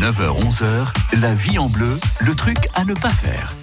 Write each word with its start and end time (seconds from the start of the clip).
9h-11h, 0.00 0.88
la 1.18 1.34
vie 1.34 1.58
en 1.58 1.70
bleu, 1.70 1.98
le 2.20 2.34
truc 2.34 2.68
à 2.74 2.84
ne 2.84 2.92
pas 2.92 3.08
faire. 3.08 3.54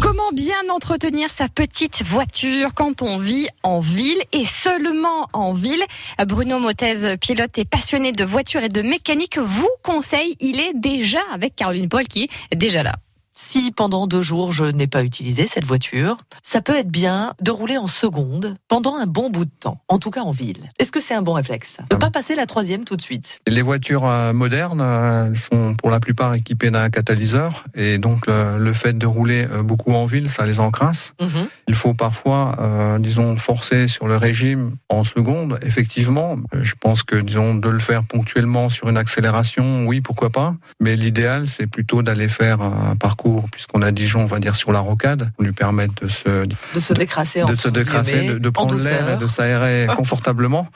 Comment 0.00 0.30
bien 0.32 0.68
entretenir 0.72 1.30
sa 1.30 1.48
petite 1.48 2.04
voiture 2.04 2.74
quand 2.74 3.02
on 3.02 3.18
vit 3.18 3.48
en 3.64 3.80
ville 3.80 4.22
et 4.32 4.44
seulement 4.44 5.28
en 5.32 5.52
ville? 5.52 5.82
Bruno 6.28 6.60
Motez, 6.60 7.16
pilote 7.20 7.58
et 7.58 7.64
passionné 7.64 8.12
de 8.12 8.24
voitures 8.24 8.62
et 8.62 8.68
de 8.68 8.82
mécanique, 8.82 9.38
vous 9.38 9.70
conseille, 9.82 10.36
il 10.38 10.60
est 10.60 10.74
déjà 10.74 11.20
avec 11.32 11.56
Caroline 11.56 11.88
Paul 11.88 12.04
qui 12.04 12.30
est 12.52 12.56
déjà 12.56 12.84
là. 12.84 12.94
Si 13.40 13.70
pendant 13.70 14.08
deux 14.08 14.20
jours 14.20 14.50
je 14.50 14.64
n'ai 14.64 14.88
pas 14.88 15.04
utilisé 15.04 15.46
cette 15.46 15.64
voiture, 15.64 16.16
ça 16.42 16.60
peut 16.60 16.76
être 16.76 16.90
bien 16.90 17.34
de 17.40 17.52
rouler 17.52 17.78
en 17.78 17.86
seconde 17.86 18.56
pendant 18.66 18.96
un 18.96 19.06
bon 19.06 19.30
bout 19.30 19.44
de 19.44 19.50
temps, 19.60 19.80
en 19.86 19.98
tout 19.98 20.10
cas 20.10 20.22
en 20.22 20.32
ville. 20.32 20.72
Est-ce 20.80 20.90
que 20.90 21.00
c'est 21.00 21.14
un 21.14 21.22
bon 21.22 21.34
réflexe? 21.34 21.78
Ne 21.92 21.96
pas 21.96 22.10
passer 22.10 22.34
la 22.34 22.46
troisième 22.46 22.84
tout 22.84 22.96
de 22.96 23.00
suite. 23.00 23.40
Les 23.46 23.62
voitures 23.62 24.06
euh, 24.06 24.32
modernes 24.32 24.80
euh, 24.80 25.32
sont 25.36 25.76
pour 25.76 25.90
la 25.90 26.00
plupart 26.00 26.34
équipées 26.34 26.72
d'un 26.72 26.90
catalyseur 26.90 27.64
et 27.76 27.98
donc 27.98 28.26
le 28.26 28.72
fait 28.72 28.98
de 28.98 29.06
rouler 29.06 29.46
euh, 29.50 29.62
beaucoup 29.62 29.92
en 29.92 30.04
ville, 30.04 30.28
ça 30.28 30.44
les 30.44 30.58
encrasse. 30.58 31.12
Mhm. 31.20 31.48
Il 31.68 31.76
faut 31.76 31.94
parfois, 31.94 32.56
disons, 32.98 33.36
forcer 33.36 33.88
sur 33.88 34.08
le 34.08 34.16
régime 34.16 34.76
en 34.88 35.04
seconde. 35.04 35.58
Effectivement, 35.62 36.36
je 36.52 36.72
pense 36.80 37.02
que, 37.02 37.16
disons, 37.16 37.54
de 37.54 37.68
le 37.68 37.78
faire 37.78 38.04
ponctuellement 38.04 38.70
sur 38.70 38.88
une 38.88 38.96
accélération, 38.96 39.86
oui, 39.86 40.00
pourquoi 40.00 40.30
pas. 40.30 40.54
Mais 40.80 40.96
l'idéal, 40.96 41.46
c'est 41.46 41.66
plutôt 41.66 42.02
d'aller 42.02 42.28
faire 42.28 42.62
un 42.62 42.96
parcours 42.96 43.27
puisqu'on 43.52 43.82
a 43.82 43.90
Dijon, 43.90 44.22
on 44.22 44.26
va 44.26 44.38
dire, 44.38 44.56
sur 44.56 44.72
la 44.72 44.80
rocade, 44.80 45.30
pour 45.34 45.44
lui 45.44 45.52
permettre 45.52 45.94
de 46.02 46.08
se, 46.08 46.46
de 46.46 46.80
se 46.80 46.92
décrasser, 46.92 47.44
de, 47.44 47.54
se 47.54 47.68
décrasser, 47.68 48.38
de, 48.38 48.50
prendre 48.50 48.76
l'air 48.76 49.10
et 49.10 49.16
de 49.16 49.26
s'aérer 49.26 49.86
confortablement. 49.96 50.68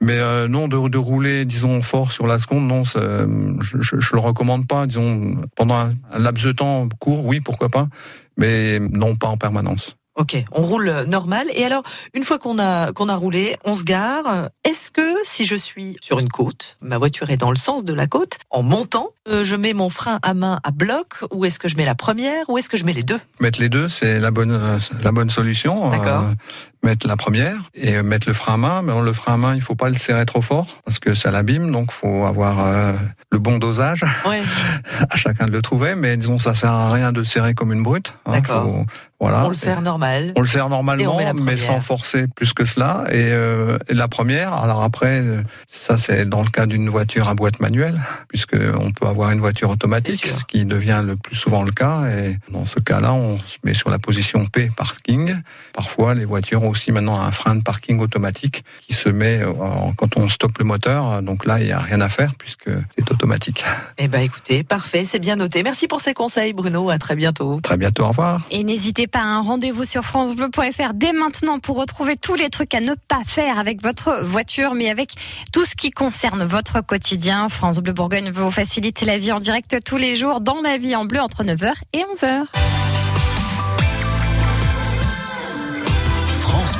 Mais 0.00 0.18
euh, 0.18 0.48
non, 0.48 0.68
de, 0.68 0.88
de, 0.88 0.98
rouler, 0.98 1.44
disons, 1.44 1.82
fort 1.82 2.12
sur 2.12 2.26
la 2.26 2.38
seconde, 2.38 2.66
non, 2.66 2.84
je, 2.84 3.80
je, 3.80 4.12
le 4.12 4.20
recommande 4.20 4.66
pas. 4.66 4.86
Disons, 4.86 5.36
pendant 5.56 5.74
un, 5.74 5.94
un 6.12 6.18
laps 6.18 6.44
de 6.44 6.52
temps 6.52 6.88
court, 7.00 7.24
oui, 7.24 7.40
pourquoi 7.40 7.68
pas, 7.68 7.88
mais 8.36 8.78
non, 8.78 9.16
pas 9.16 9.28
en 9.28 9.36
permanence. 9.36 9.97
Ok, 10.18 10.36
on 10.50 10.62
roule 10.62 11.04
normal. 11.06 11.46
Et 11.54 11.64
alors, 11.64 11.84
une 12.12 12.24
fois 12.24 12.40
qu'on 12.40 12.58
a 12.58 12.92
qu'on 12.92 13.08
a 13.08 13.14
roulé, 13.14 13.56
on 13.64 13.76
se 13.76 13.84
gare. 13.84 14.48
Est-ce 14.64 14.90
que 14.90 15.14
si 15.22 15.44
je 15.44 15.54
suis 15.54 15.96
sur 16.00 16.18
une 16.18 16.28
côte, 16.28 16.76
ma 16.80 16.98
voiture 16.98 17.30
est 17.30 17.36
dans 17.36 17.50
le 17.50 17.56
sens 17.56 17.84
de 17.84 17.94
la 17.94 18.08
côte, 18.08 18.38
en 18.50 18.64
montant, 18.64 19.10
euh, 19.28 19.44
je 19.44 19.54
mets 19.54 19.74
mon 19.74 19.90
frein 19.90 20.18
à 20.22 20.34
main 20.34 20.58
à 20.64 20.72
bloc, 20.72 21.20
ou 21.30 21.44
est-ce 21.44 21.60
que 21.60 21.68
je 21.68 21.76
mets 21.76 21.84
la 21.84 21.94
première, 21.94 22.50
ou 22.50 22.58
est-ce 22.58 22.68
que 22.68 22.76
je 22.76 22.84
mets 22.84 22.92
les 22.92 23.04
deux? 23.04 23.20
Mettre 23.38 23.60
les 23.60 23.68
deux, 23.68 23.88
c'est 23.88 24.18
la 24.18 24.32
bonne 24.32 24.50
euh, 24.50 24.78
la 25.02 25.12
bonne 25.12 25.30
solution. 25.30 25.90
D'accord. 25.90 26.24
Euh, 26.24 26.34
mettre 26.82 27.06
la 27.06 27.16
première 27.16 27.56
et 27.74 28.02
mettre 28.02 28.28
le 28.28 28.34
frein 28.34 28.54
à 28.54 28.56
main. 28.56 28.82
Mais 28.82 28.92
le 29.00 29.12
frein 29.12 29.34
à 29.34 29.36
main, 29.36 29.54
il 29.54 29.62
faut 29.62 29.74
pas 29.74 29.88
le 29.88 29.96
serrer 29.96 30.26
trop 30.26 30.42
fort 30.42 30.80
parce 30.84 30.98
que 30.98 31.14
ça 31.14 31.30
l'abîme. 31.30 31.70
Donc, 31.70 31.92
faut 31.92 32.24
avoir 32.24 32.64
euh, 32.64 32.92
le 33.30 33.38
bon 33.38 33.58
dosage. 33.58 34.04
Ouais. 34.26 34.42
à 35.10 35.16
chacun 35.16 35.46
de 35.46 35.52
le 35.52 35.62
trouver. 35.62 35.94
Mais 35.94 36.16
disons, 36.16 36.38
ça 36.38 36.54
sert 36.54 36.70
à 36.70 36.92
rien 36.92 37.12
de 37.12 37.24
serrer 37.24 37.54
comme 37.54 37.72
une 37.72 37.82
brute. 37.82 38.14
Hein. 38.26 38.32
D'accord. 38.32 38.84
voilà. 39.20 39.44
On 39.44 39.48
le 39.48 39.54
serre 39.54 39.82
normal. 39.82 40.32
On 40.36 40.40
le 40.40 40.46
serre 40.46 40.68
normalement, 40.68 41.18
mais 41.34 41.56
sans 41.56 41.80
forcer 41.80 42.26
plus 42.28 42.52
que 42.52 42.64
cela. 42.64 43.04
Et, 43.10 43.30
euh, 43.32 43.78
et 43.88 43.94
la 43.94 44.08
première, 44.08 44.54
alors 44.54 44.82
après, 44.82 45.22
ça 45.66 45.98
c'est 45.98 46.24
dans 46.24 46.42
le 46.42 46.50
cas 46.50 46.66
d'une 46.66 46.88
voiture 46.88 47.28
à 47.28 47.34
boîte 47.34 47.60
manuelle, 47.60 48.00
puisque 48.28 48.56
on 48.78 48.92
peut 48.92 49.06
avoir 49.06 49.30
une 49.30 49.40
voiture 49.40 49.70
automatique, 49.70 50.26
ce 50.26 50.44
qui 50.44 50.64
devient 50.64 51.02
le 51.04 51.16
plus 51.16 51.36
souvent 51.36 51.62
le 51.62 51.72
cas. 51.72 52.06
Et 52.06 52.38
dans 52.52 52.66
ce 52.66 52.80
cas-là, 52.80 53.12
on 53.12 53.38
se 53.38 53.58
met 53.64 53.74
sur 53.74 53.90
la 53.90 53.98
position 53.98 54.46
P 54.46 54.70
parking. 54.76 55.36
Parfois, 55.72 56.14
les 56.14 56.24
voitures 56.24 56.64
aussi 56.68 56.92
maintenant 56.92 57.20
un 57.20 57.32
frein 57.32 57.54
de 57.54 57.62
parking 57.62 58.00
automatique 58.00 58.64
qui 58.86 58.94
se 58.94 59.08
met 59.08 59.40
euh, 59.40 59.52
quand 59.96 60.16
on 60.16 60.28
stoppe 60.28 60.58
le 60.58 60.64
moteur. 60.64 61.22
Donc 61.22 61.44
là, 61.44 61.60
il 61.60 61.66
n'y 61.66 61.72
a 61.72 61.78
rien 61.78 62.00
à 62.00 62.08
faire 62.08 62.34
puisque 62.36 62.70
c'est 62.96 63.10
automatique. 63.10 63.64
Eh 63.98 64.08
ben, 64.08 64.20
écoutez, 64.20 64.62
parfait, 64.62 65.04
c'est 65.04 65.18
bien 65.18 65.36
noté. 65.36 65.62
Merci 65.62 65.88
pour 65.88 66.00
ces 66.00 66.14
conseils, 66.14 66.52
Bruno. 66.52 66.90
À 66.90 66.98
très 66.98 67.16
bientôt. 67.16 67.60
Très 67.62 67.76
bientôt. 67.76 68.04
Au 68.04 68.08
revoir. 68.08 68.42
Et 68.50 68.64
n'hésitez 68.64 69.06
pas 69.06 69.20
à 69.20 69.24
un 69.24 69.40
rendez-vous 69.40 69.84
sur 69.84 70.04
francebleu.fr 70.04 70.94
dès 70.94 71.12
maintenant 71.12 71.58
pour 71.58 71.76
retrouver 71.76 72.16
tous 72.16 72.34
les 72.34 72.50
trucs 72.50 72.74
à 72.74 72.80
ne 72.80 72.94
pas 72.94 73.22
faire 73.26 73.58
avec 73.58 73.82
votre 73.82 74.22
voiture, 74.22 74.74
mais 74.74 74.90
avec 74.90 75.12
tout 75.52 75.64
ce 75.64 75.74
qui 75.74 75.90
concerne 75.90 76.44
votre 76.44 76.80
quotidien. 76.80 77.48
France 77.48 77.78
Bleu 77.80 77.92
Bourgogne 77.92 78.30
vous 78.30 78.50
faciliter 78.50 79.04
la 79.04 79.18
vie 79.18 79.32
en 79.32 79.40
direct 79.40 79.76
tous 79.84 79.96
les 79.96 80.14
jours 80.14 80.40
dans 80.40 80.60
la 80.62 80.78
vie 80.78 80.94
en 80.96 81.04
bleu 81.04 81.20
entre 81.20 81.44
9h 81.44 81.72
et 81.92 82.04
11h. 82.14 82.46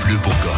Bleu 0.09 0.17
Bourgogne. 0.21 0.58